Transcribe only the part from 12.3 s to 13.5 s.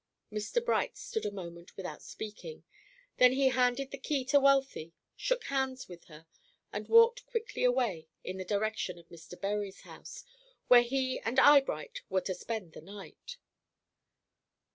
spend the night.